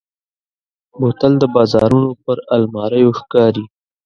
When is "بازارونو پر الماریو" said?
1.55-3.17